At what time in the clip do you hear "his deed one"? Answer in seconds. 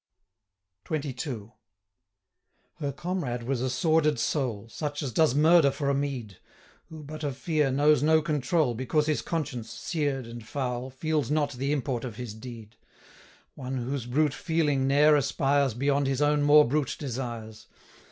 12.15-13.77